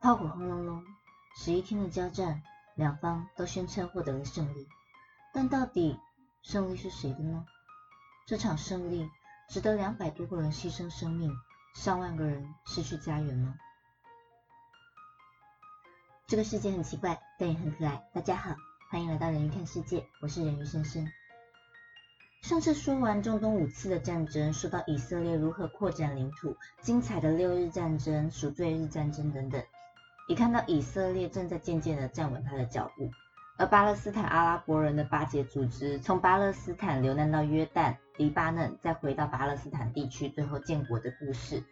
[0.00, 0.84] 炮火轰隆隆，
[1.34, 2.40] 十一天的交战，
[2.76, 4.68] 两方都宣称获得了胜利。
[5.34, 5.98] 但到底
[6.40, 7.44] 胜利是谁的呢？
[8.24, 9.10] 这场胜利
[9.48, 11.34] 值得两百多个人牺牲生命，
[11.74, 13.56] 上万个人失去家园吗？
[16.28, 18.00] 这个世界很奇怪，但也很可爱。
[18.14, 18.54] 大家好，
[18.90, 21.10] 欢迎来到人鱼看世界，我是人鱼深深。
[22.42, 29.60] 上次说完中东五次的战争，说到以色列如何扩展领土，精彩的六日战争、赎罪日战争等等。
[30.28, 33.10] 一看到以色列正在渐渐的站稳他的脚步，
[33.56, 41.64] 而巴勒斯坦阿拉伯人的巴解组织从巴勒斯坦流难到约旦、黎巴嫩，再回到巴勒斯坦地区，最后建国的故事，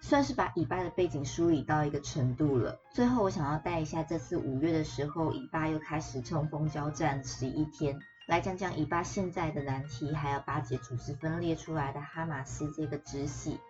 [0.00, 2.80] 算是把以巴的背景梳理到一个程度了。
[2.94, 13.60] 最后，我想要带一下这次五月的时候，以巴又开始冲锋交战十一天，来讲讲以巴现在的难题，还有巴解组织分裂出来的哈马斯这个支系。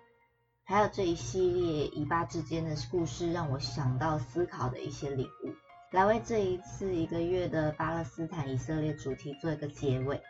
[0.64, 5.52] 还有这一系列以巴之间的故事，让我想到思考的一些领悟，
[5.90, 10.22] 来为这一次一个月的巴勒斯坦以色列主题做一个结尾。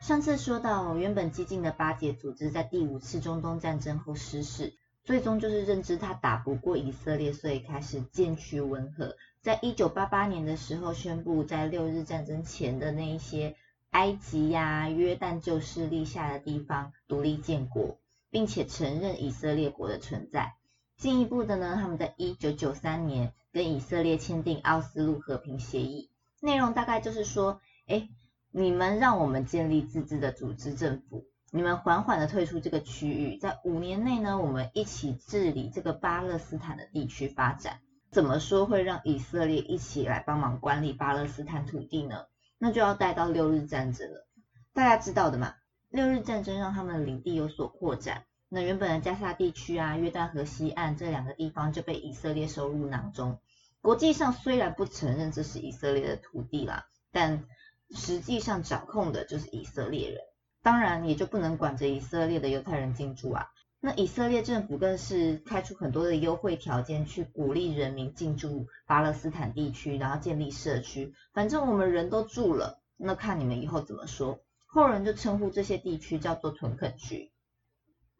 [0.00, 9.16] 上次说到，原本激进的巴解组织在第五次中东战争后失势，最终就是认知他打不过以色列，所以开始渐趋温和。
[9.40, 13.56] 在一九八八年的时候，宣布在六日战争前的那一些。
[13.90, 17.98] 埃及呀、约旦旧势力下的地方独立建国，
[18.30, 20.54] 并且承认以色列国的存在。
[20.96, 28.08] 进一步的呢，他们在一九九三年跟以色列签订奥斯陆和平协议，内容大概就是说，哎，
[28.50, 37.80] 你们让我们建立自治的组织政府，你们缓缓的退出这个区域，在五年内呢，我们一起治理这个巴勒斯坦的地区发展。
[38.10, 42.24] 怎么说会让以色列一起来帮忙管理巴勒斯坦土地呢？
[42.58, 44.26] 那就要带到六日战争了，
[44.72, 45.54] 大家知道的嘛。
[45.88, 53.38] 六日战争让他们的领地有所扩展，那原本的加沙地区啊、约旦河西岸这两个地方就被以色列收入囊中。
[53.80, 57.44] 国际上虽然不承认这是以色列的土地啦，但
[57.90, 60.20] 实际上掌控的就是以色列人，
[60.62, 63.46] 当然也就不能管着以色列的犹太人进驻啊。
[63.80, 71.14] 那以色列政府更是开出很多的优惠条件，去鼓励人民进驻巴勒斯坦地区，然后建立社区。
[71.32, 74.40] 反正我们人都住了，那看你们以后怎么说。
[74.66, 77.30] 后人就称呼这些地区叫做屯垦区。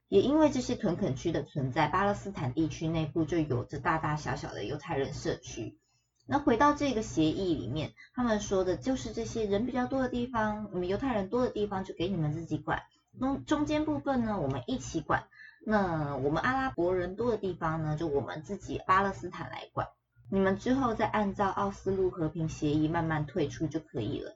[0.08, 5.76] 也因为这些屯垦区的存在，巴勒斯坦地区内部就有着大大小小的犹太人社区。
[6.25, 12.82] 那回到这个协议里面，他们说的就是这些人比较多的地方，你们犹太人多的地方就给你们自己管，
[13.19, 15.26] 中中间部分呢，我们一起管。
[15.71, 19.87] 那我们阿拉伯人多的地方呢，就我们自己巴勒斯坦来管，
[20.31, 24.34] 你们之后再按照奥斯陆和平协议慢慢退出就可以了。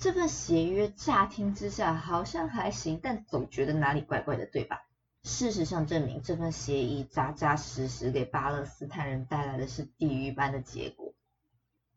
[0.00, 4.86] 这份协约乍听之下好像还行，但总觉得哪里怪怪的，对吧？
[5.22, 11.12] 事实上证明，这份协议扎扎实实给巴勒斯坦人带来的是地狱般的结果。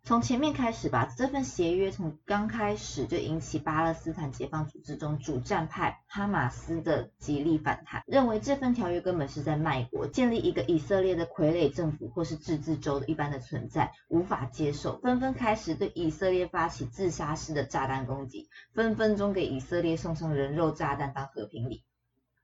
[0.09, 21.83] 从前面开始吧，这份协约从刚开始就引起巴勒斯坦解放组织中主战派哈马斯的极力反弹，认为这份条约根本是在卖国，建立一个以色列的傀儡政府或是自治州的一般的存在，无法接受，纷纷开始对以色列发起自杀式的炸弹攻击，分分钟给以色列送上人肉炸弹当和平礼。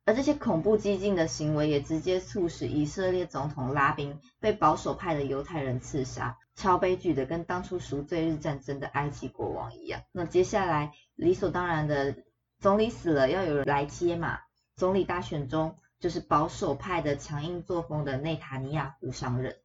[0.05, 10.01] 而这些恐怖激进的行为也直接促使以色列总统拉宾被保守派的犹太人刺杀，超悲剧的，跟当初赎罪日战争的埃及国王一样。
[10.11, 12.15] 那接下来理所当然的，
[12.59, 14.39] 总理死了要有人来接嘛。
[14.75, 19.55] 总理大选中，就是保守派的强硬作风的内塔尼亚胡上任，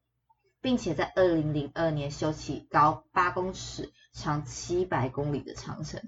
[0.61, 6.01] 并且在二零零二年修起高八公尺、长七百公里的长城。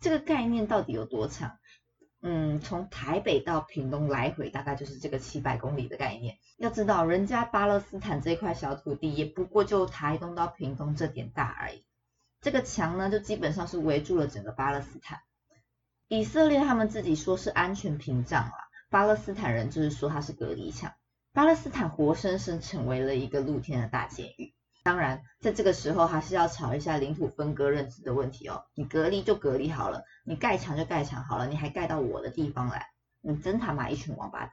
[0.00, 1.58] 这个概念到底有多长？
[2.22, 6.36] 嗯，从台北到屏东来回大概就是这个七百公里的概念。
[6.58, 11.84] 要知道，人家巴勒斯坦这块小土地也不过就台东到屏东这点大而已。
[12.42, 15.20] 这个墙呢，就基本上是围住了整个巴勒斯坦。
[16.08, 18.54] 以色列他们自己说是安全屏障啊，
[18.90, 20.92] 巴勒斯坦人就是说它是隔离墙。
[21.32, 24.52] 巴勒斯坦活生生成为了一个露天的大监狱。
[24.82, 28.64] 当然，在这个时候还是要吵一下领土分割认知的问题哦。
[28.74, 32.86] 你隔离就隔离好了，你盖墙就盖墙好了，你还盖到我的地方来，
[33.20, 34.52] 你真他妈一群王八蛋！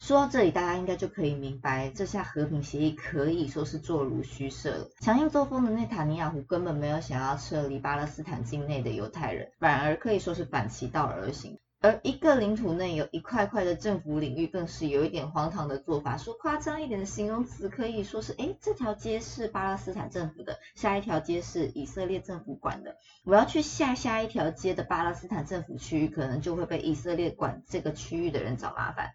[0.00, 4.88] 说到这里，大家应该就可以明白，这下和平协议可以说是座如虚设了。
[5.00, 11.58] 强硬作风的内塔尼亚胡根本没有想要撤离巴勒斯坦境内的犹太人，反而可以说是反其道而行。
[11.80, 16.16] 而一个领土内有一块块的政府领域，更是有一点荒唐的做法。
[16.16, 22.96] 说夸张一点的形容词，可以说是：哎，这条街是巴勒斯坦政府的，下一条街是以色列政府管的。
[23.22, 29.12] 我要去下下一条街的巴勒斯坦政府区域，可能就会被以色列管这个区域的人找麻烦。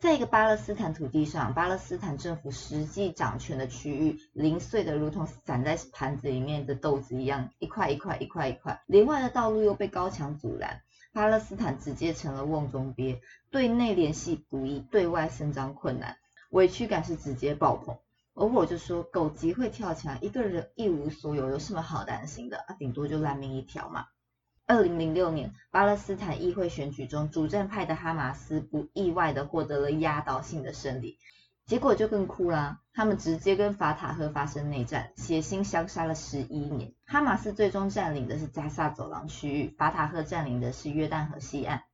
[0.00, 8.82] 在一个巴勒斯坦土地上，巴勒斯坦政府实际掌权的区域，零碎的如同散在盘子里面的豆子一样，一块一块，一块一块。
[8.86, 10.82] 连外的道路又被高墙阻拦，
[11.14, 16.18] 巴勒斯坦直接成了瓮中鳖，对内联系不易，对外伸张困难，
[16.50, 17.96] 委屈感是直接爆棚。
[18.34, 22.56] 而我就说，狗急会跳墙，一个人一无所有，有什么好担心的？
[22.66, 24.06] 啊，顶多就烂命一条嘛。
[24.66, 31.18] 二零零六年巴勒斯坦议会选举中，主战派的哈马斯不意外的获得了压倒性的胜利，
[31.66, 36.92] 结果就更酷啦，他们直接跟法塔赫发生内战，血腥相杀了十一年。
[37.06, 41.84] 哈马斯最终占领的是加萨走廊区域，法塔赫占领的是约旦河西岸，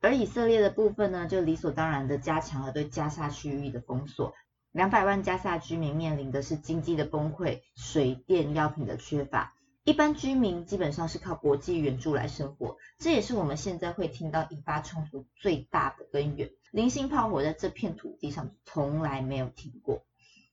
[0.00, 4.32] 而以色列的部分呢，就理所当然的加强了对加萨区域的封锁，
[4.70, 9.55] 两百万加萨居民面临的是经济的崩溃，水电药品的缺乏。
[9.86, 16.50] 一般居民基本上是靠国际援助来生活，这也是我们现在会听到引发冲突最大的根源。
[16.72, 20.02] 零星炮火在这片土地上从来没有停过。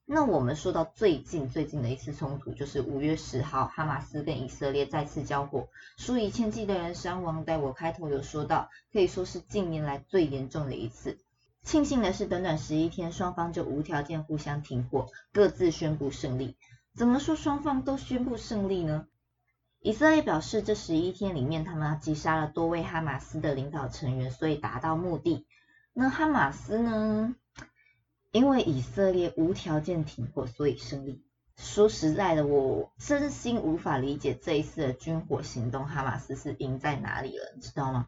[0.06, 7.44] 那我们说到最近最近的一次冲突，就是五月十号，哈马斯跟以色列再次交火，数以千计的人伤亡。
[7.44, 11.18] 在我开头有说到，可以说是近年来最严重的一次。
[11.64, 16.56] 庆幸的是，短短十一天，双方就无条件互相停火，各自宣布胜利。
[16.94, 19.08] 怎么说双方都宣布胜利呢？
[19.84, 25.46] 以色列表示，这十一天里面，他们击杀了多位哈马斯的领导成员，所以达到目的。
[25.92, 27.36] 那哈马斯呢？
[28.32, 31.22] 因为以色列无条件停火，所以胜利。
[31.58, 37.52] 说实在的，我真心无法理解这一次的军火行动，哈马斯是赢在哪里了？
[37.54, 38.08] 你知道吗？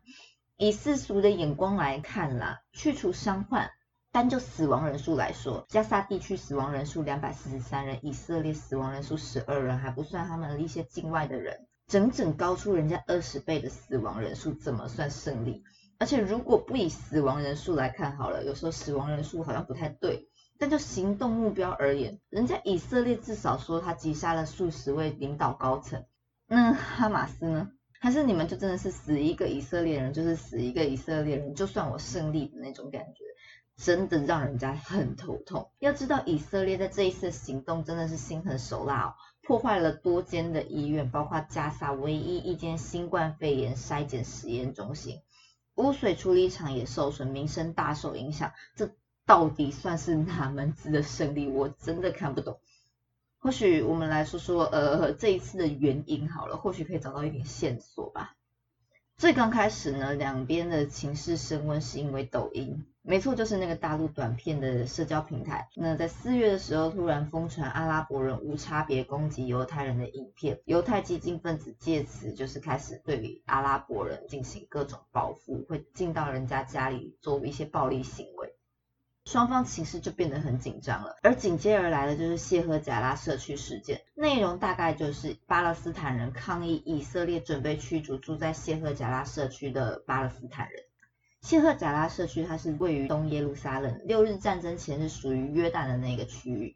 [0.56, 3.70] 以世俗的眼光来看啦，去除伤患，
[4.16, 11.68] 单就死亡人数来说，加沙地区死亡人数两百四十三人，以色列死亡人数十二人，还不算他们的一些境外的人。
[11.88, 15.66] 整整高出人家二十倍的死亡人数，怎么算胜利？
[16.00, 20.30] 而且如果不以死亡人数来看好了，有时候死亡人数好像不太对。
[20.58, 26.06] 但就行动目标而言，人家以色列至少说他击杀了数十位领导高层，
[26.48, 27.68] 那哈马斯呢？
[28.00, 33.25] 还是你们就真的是死一个以色列人就是死一个以色列人，就算我胜利的那种感觉，
[33.78, 35.70] 真的让人家很头痛。
[35.80, 39.14] 要知道以色列在这一次行动真的是心狠手辣哦。
[39.42, 45.22] 破坏了多间的医院，包括加沙唯一一间新冠肺炎筛检实验中心，
[45.76, 48.54] 污水处理厂也受损，民生大受影响。
[48.76, 48.90] 这
[49.26, 51.48] 到底算是哪门子的胜利？
[51.48, 52.60] 我真的看不懂。
[53.38, 58.36] 或许我们来说说，呃，这一次的原因好了，或许可以找到一点线索吧。
[59.18, 65.70] 最刚开始呢，两边的情势升温是因为抖音，没错，就是那个大陆短片的社交平台。
[65.76, 78.56] 那在四月的时候，突然疯传阿拉伯人无差别攻击犹太人的影片，犹太激进分子借此就是开始对阿拉伯人进行各种报复，会进到人家家里做一些暴力行为。
[79.26, 90.85] 双方情势就变得很紧张了，而紧接而来的就是谢赫贾拉社区事件，内容大概就是巴勒斯坦人抗议以色列准备驱逐住在谢赫贾拉社区的巴勒斯坦人。
[91.46, 96.76] 谢赫贾拉社区它是位于东耶路撒冷，六日战争前是属于约旦的那个区域，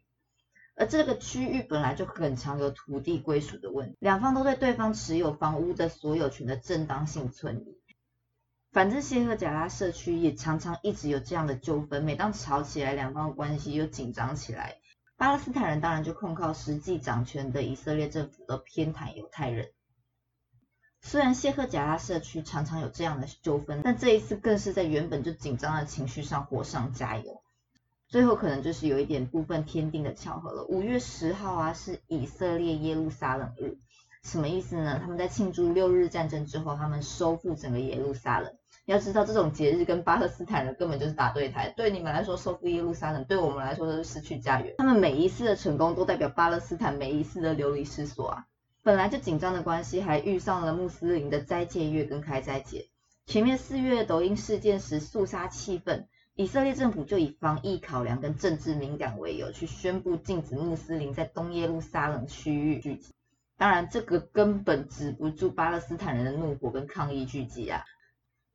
[0.76, 7.80] 而这个区域本来就很常有土地归属的问题，两方都对对方持有房屋的所有权的正当性存疑。
[8.70, 14.76] 反正谢赫贾拉社区也常常一直有这样的纠纷，每当吵起来，两方的关系又紧张起来。
[15.16, 19.72] 巴勒斯坦人当然就控告实际掌权的以色列政府都偏袒犹太人。
[21.02, 27.42] 虽然谢赫贾拉社区常常有这样的纠纷，但这一次更是在原本就紧张的情绪上火上加油。
[28.06, 30.64] 最后可能就是有一点部分天定的巧合了。
[30.64, 33.76] 五月十号啊，是以色列耶路撒冷日，
[34.22, 34.98] 什么意思呢？
[35.00, 38.52] 他们在庆祝六日战争之后，他们收复整个耶路撒冷。
[38.86, 41.68] 要知道，这种节日跟巴勒斯坦人根本就是打对台。
[41.76, 44.74] 对你们来说，收复耶路撒冷；对我们来说，都是失去家园。
[44.78, 48.46] 他们每一次的成功，都代表巴勒斯坦每一次的流离失所啊！
[48.82, 52.86] 本来就紧张的关系，还遇上了穆斯林的斋戒月跟开斋节。
[53.26, 63.12] 前面四月抖音事件时肃杀气氛，以色列政府就以防疫考量跟政治敏感为由，去宣布禁止穆斯林在东耶路撒冷区域聚集。
[63.58, 67.84] 当然，这个根本止不住巴勒斯坦人的怒火跟抗议聚集啊！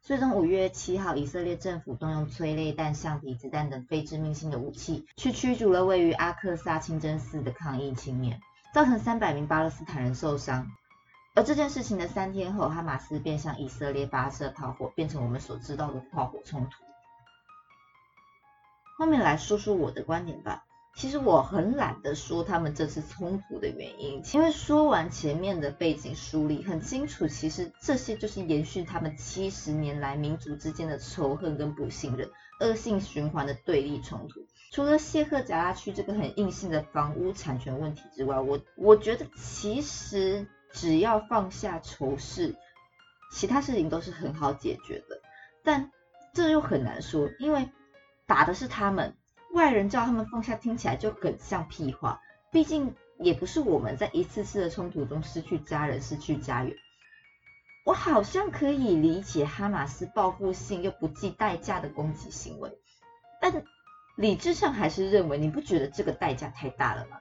[0.01, 8.41] 最终，五月七号，以色列政府动用催泪弹、橡皮子弹等非致命性的武器，去驱逐了位于阿克萨清真寺的抗议青年，
[8.75, 10.69] 造成三百名巴勒斯坦人受伤。
[11.33, 16.83] 而这件事情的三天后，哈马斯便向以色列发射炮火，变成我们所知道的炮火冲突。
[18.97, 20.65] 后面来说说我的观点吧。
[20.93, 32.29] 其实我很懒得说他们这次冲突的原因，因为说完前面的背景梳理很清楚，其实这些就是延续他们七十年来民族之间的仇恨跟不信任，
[32.59, 34.45] 恶性循环的对立冲突。
[34.75, 42.53] 除了谢赫贾拉区这个很硬性的房屋产权问题之外，我我觉得其实只要放下仇视，
[43.31, 45.21] 其他事情都是很好解决的。
[45.63, 45.89] 但
[46.33, 47.69] 这又很难说，因为
[48.25, 49.15] 打的是他们，
[49.53, 52.19] 外人叫他们放下，听起来就很像屁话。
[52.51, 56.75] 毕竟也不是我们在一次次的冲突中失去家人、失去家园。
[57.85, 62.77] 我好像可以理解哈马斯报复性又不计代价的攻击行为，
[63.39, 63.63] 但
[64.15, 67.17] 理智上还是认为，你不觉得这个代价太大了吗？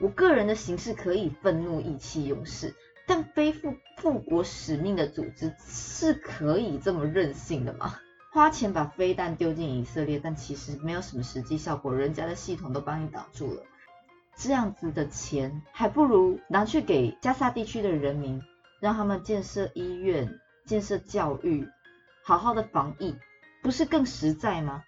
[0.00, 2.74] 我个人的形式可以愤怒、意气用事，
[3.06, 7.94] 但背负复国使命的组织是可以这么任性的吗？
[8.32, 13.62] 花钱把飞弹丢进以色列，但其实没有什么实际效果，人家的系统都帮你挡住了，
[14.36, 18.42] 这样子的钱还不如拿去给加沙地区的人民。
[18.80, 21.68] 让他们建设医院、建设教育、
[22.24, 23.14] 好好的防疫，
[23.62, 24.82] 不是更实在吗？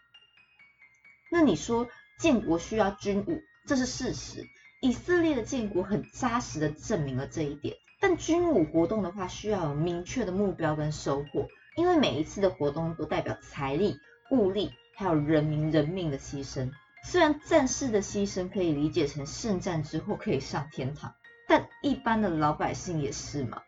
[1.31, 1.89] 那你说
[2.19, 4.47] 建国需要军武，这是事实。
[4.81, 7.77] 以色列的建国很扎实的证明了这一点。
[8.01, 13.97] 但军武活动的话，需要有明确的目标跟收获，因为每一次的活动都代表财力、
[14.31, 16.71] 物力，还有人民人命的牺牲。
[17.03, 21.15] 虽然战士的牺牲可以理解成圣战之后可以上天堂，
[21.49, 23.63] 但一般的老百姓也是嘛？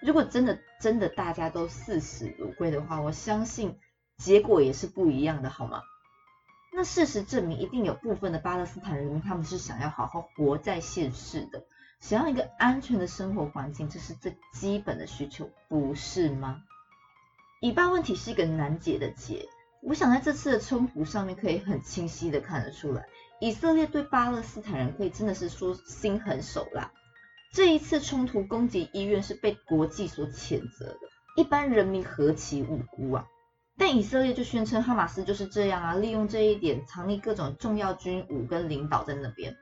[0.00, 3.76] 如果真的真的大家都视死如归的话，我相信
[4.18, 5.82] 结果也是不一样的，好吗？
[6.72, 11.64] 那事实证明，一定有部分的巴勒斯坦人民他们是想要好好活在现世的，
[12.00, 16.62] 想要一个安全的生活环境，这是最基本的需求，不是吗？
[17.60, 19.48] 以巴问题是一个难解的结，
[19.82, 23.06] 我想在这次的冲突上面可以很清晰的看得出来，
[23.40, 26.92] 以色列对巴勒斯坦人可以真的是说心狠手辣。
[27.52, 31.00] 这一次冲突攻击医院是被国际所谴责的，
[31.34, 33.26] 一般人民何其无辜啊！
[33.78, 39.56] 但以色列就宣称哈马斯就是这样啊，利用这一点藏匿各种重要军武跟领导在那边。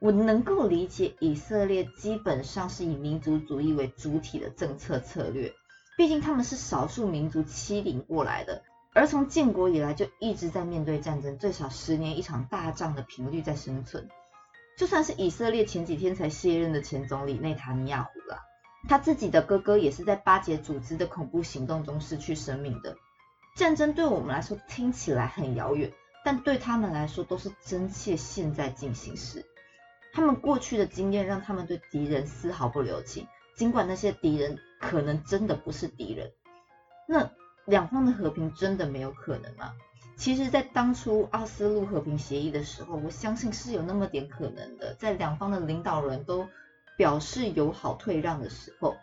[0.00, 5.52] 我能够理解以色列基本上是以民族主义为主体的政策策略，
[5.96, 8.62] 毕竟他们是少数民族欺凌过来的，
[8.94, 14.08] 而从建国以来就一直在面对战争，最少十年一场大仗的频率在生存。
[14.76, 18.40] 就算是以色列前几天才卸任的前总理内塔尼亚胡啦，
[18.88, 22.96] 他自己的哥哥也是在巴结组织的恐怖行动中失去生命的。
[23.54, 25.92] 战争对我们来说听起来很遥远，
[26.24, 29.44] 但对他们来说都是真切现在进行时。
[30.12, 36.32] 他们过去的经验让他们对敌人丝毫不留情，尽管那些敌人可能真的不是敌人。
[37.06, 37.30] 那
[37.64, 39.72] 两方的和平真的没有可能吗？
[40.16, 44.94] 其实，在当初奥斯陆和平协议的时候，我相信是有那么点可能的。
[44.94, 46.48] 在两方的领导人都
[46.96, 48.96] 表示友好退让的时候，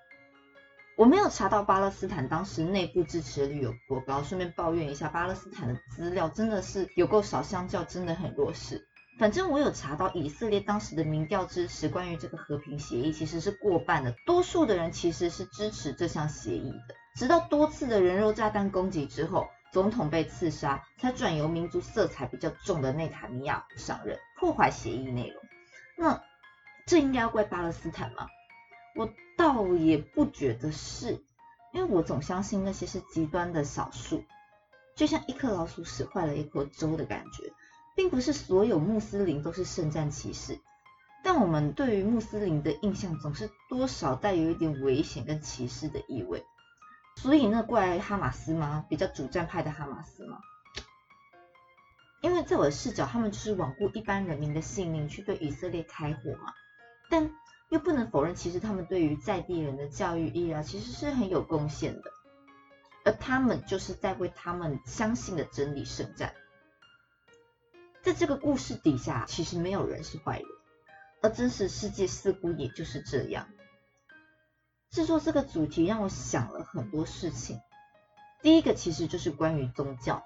[1.02, 4.22] 我没有查到巴勒斯坦当时内部支持率有多高。
[4.22, 8.88] 顺便抱怨一下，巴勒斯坦的资料真的是有够少，相较真的很弱势。
[9.18, 16.94] 反正我有查到以色列当时的民调支持关于这个和平协议其实是过半的，多数的人其实是支持这项协议的。
[17.16, 19.48] 直到多次的人肉炸弹攻击之后。
[19.72, 25.42] 总统被刺杀，才转由民族色彩比较重的内塔尼亚胡上任，破坏协议内容。
[25.98, 26.22] 那
[26.86, 28.28] 这应该要怪巴勒斯坦吗？
[28.96, 31.24] 我倒也不觉得是，
[31.74, 34.24] 因为我总相信那些是极端的少数，
[34.96, 37.54] 就像一颗老鼠屎坏了一锅粥的感觉，
[37.96, 40.60] 并不是所有穆斯林都是圣战骑士。
[41.24, 46.44] 但我们对于穆斯林的印象总是多少带有一点危险跟歧视的意味。
[47.18, 48.86] 所以那怪哈马斯吗？
[48.90, 50.40] 比较主战派的哈马斯吗？
[52.22, 56.54] 因为在我的视角，他们就是罔顾一般人民的性命去对以色列开火嘛。
[57.10, 57.30] 但
[57.72, 62.12] 又不能否认，其实他们对于在地人的教育、医疗其实是很有贡献的。
[63.06, 66.34] 而他们就是在为他们相信的真理圣战。
[68.04, 70.46] 在这个故事底下，其实没有人是坏人，
[71.22, 73.48] 而真实世界似乎也就是这样。
[74.90, 77.58] 制作这个主题让我想了很多事情。
[78.42, 80.22] 第一个其实就是关于宗教。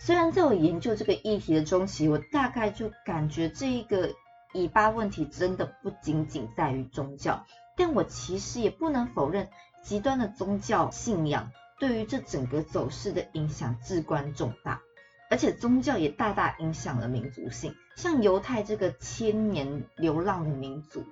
[0.00, 4.12] 虽然在我研究这个议题的中期，我大概就感觉这一个
[4.54, 7.44] 以巴问题真的不仅仅在于宗教，
[7.76, 9.50] 但我其实也不能否认，
[9.82, 14.80] 极端的宗教信仰对于这整个走势的影响至关重大，
[15.28, 17.74] 而且宗教也大大影响了民族性。
[17.96, 21.04] 像犹太这个千年流浪的民族。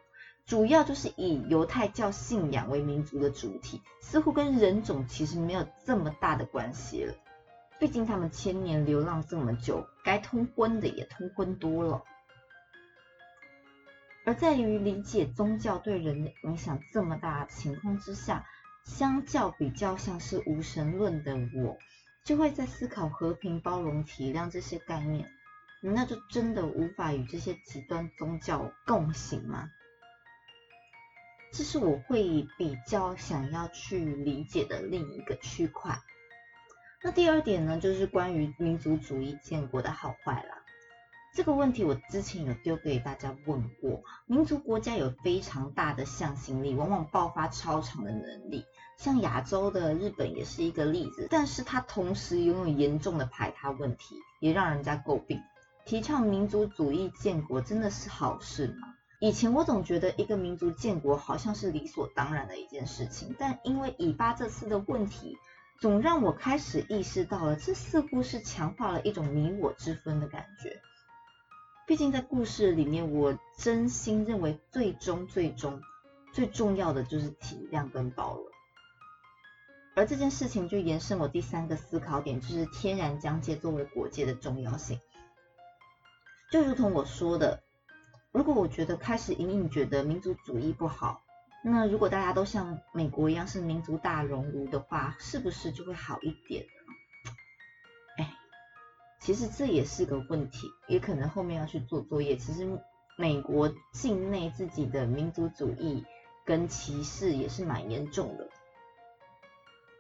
[0.45, 7.15] 主要就是以犹太教信仰为民族的主体，似乎跟人种其实没有这么大的关系了。
[7.79, 12.03] 毕竟他们千年流浪这么久，该通婚的也通婚多了。
[14.25, 18.47] 而在于理解宗教对人的影响这么大情况之下，
[18.85, 21.77] 相较比较像是无神论的我，
[22.25, 25.29] 就会在思考和平、包容、体谅这些概念，
[25.81, 29.69] 那就真的无法与这些极端宗教共行吗？
[31.53, 35.99] 这是我会比较想要去理解的另一个区块。
[37.03, 40.62] 那第二点呢，就是关于民族主义建国的好坏了。
[41.35, 48.67] 这个问题我之前有丢给大家问过，民族国家有非常大的向心力，往往爆发超常的能力。
[48.99, 55.41] 像亚洲的日本也是一个例子，但是它同时拥有严重的排他问题，也让人家诟病。
[55.87, 58.95] 提倡民族主义建国真的是好事吗？
[59.19, 65.39] 以前我总觉得一个民族建国好像是理所当然的一件事情，但因为以巴这次的问题，
[65.81, 70.79] 总让我开始意识到了，这似乎是强化了一种你我之分的感觉。
[71.87, 75.83] 毕竟在故事里面，我真心认为最终最终
[76.33, 78.47] 最重要的就是体谅跟包容。
[79.95, 84.99] 而这件事情就延伸我第三个思考点，就是天然疆界作为国界的重要性。
[86.51, 87.63] 就如同我说的，
[88.31, 91.23] 如果我觉得开始隐隐觉得民族主义不好，
[91.63, 96.65] 那如果大家都像美国一样是民族大熔炉的话，是不是就会好一点？
[99.25, 102.37] 其实这也是个问题，也可能后面要去做作业。
[102.37, 102.69] 其实
[103.17, 106.05] 美国境内自己的民族主义
[106.45, 108.49] 跟歧视也是蛮严重的，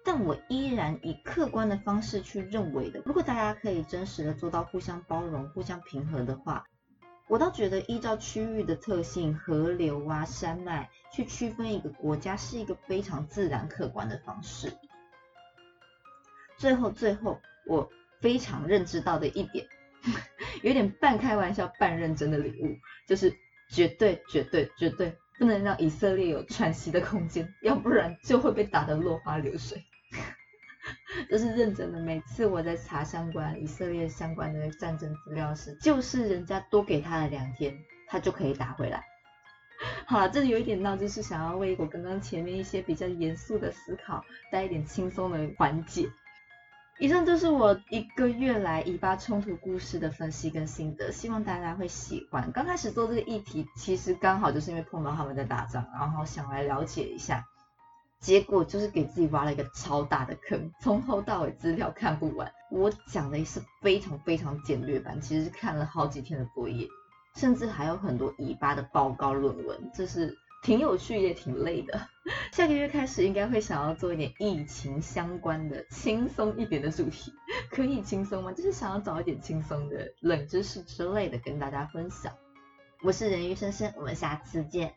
[0.05, 3.00] 但我依然以客观的方式去认为的。
[3.07, 6.64] 如果大家可以真实的做到互相包容、互相平和的话，
[7.29, 14.73] 我倒觉得依照区域的特性、河流啊、山脉去区分一个国家，是一个非常自然客观的方式。
[16.57, 17.38] 最后，最后
[17.69, 17.88] 我。
[18.23, 19.67] 非常认知到的一点，
[20.62, 23.37] 有点半开玩笑半认真的礼物，就是
[23.69, 29.83] 绝对绝对绝对不能让以色列有喘息的空间，要不然就会被打得落花流水。
[31.29, 37.76] 这是认真的，每次我在查相关以色列相关的战争资料时，就是人家多给他了两天，
[38.07, 39.05] 他就可以打回来。
[40.07, 46.09] 好了，这里有一点闹，就是想要为我刚刚前面一些比较严肃的思考带一点轻松的缓解。
[47.03, 52.53] 以上就是我一个月来以巴冲突故事的分析跟心得，希望大家会喜欢。
[52.53, 57.45] 刚开始做这个议题，其实刚好就是因为碰到他们在打仗，然后想来了解一下，
[58.21, 62.53] 结果就是给自己挖了一个超大的坑，从头到尾资料看不完。
[62.71, 66.87] 我讲的也是非常非常简略版，其实是看了好几天的作业，
[67.35, 70.38] 甚至还有很多以巴的报告论文，这是。
[70.62, 72.09] 挺有趣也挺累的，
[72.53, 77.33] 下个月开始应该会想要做一点疫情相关的轻松一点的主题，
[77.68, 78.53] 可以轻松吗？
[78.53, 82.33] 就是想要找一点轻松的冷知识之类的跟大家分享。
[83.03, 84.94] 我是人鱼生生，我们下次见。